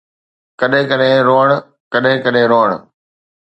[0.59, 1.47] ڪڏھن ڪڏھن روئڻ،
[1.91, 2.69] ڪڏھن ڪڏھن روئڻ